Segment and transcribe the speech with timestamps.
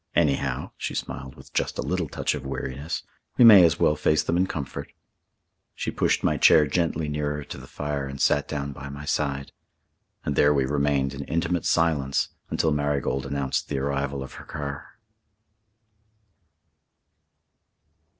[0.15, 3.03] Anyhow" she smiled with just a little touch of weariness,
[3.37, 4.91] "we may as well face them in comfort."
[5.75, 9.51] She pushed my chair gently nearer to the fire and sat down by my side.
[10.25, 14.97] And there we remained in intimate silence until Marigold announced the arrival of her car.